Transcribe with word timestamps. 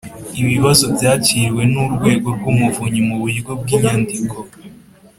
Ibibazo 0.41 0.85
byakiriwe 0.95 1.63
n 1.73 1.75
Urwego 1.85 2.27
rw 2.37 2.45
Umuvunyi 2.53 3.01
mu 3.07 3.15
buryo 3.21 3.51
bw 3.61 3.67
inyandiko 3.75 4.37